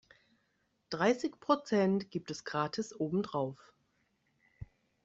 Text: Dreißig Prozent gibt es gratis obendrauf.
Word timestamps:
Dreißig 0.89 1.39
Prozent 1.39 2.09
gibt 2.09 2.31
es 2.31 2.43
gratis 2.43 2.91
obendrauf. 2.99 3.71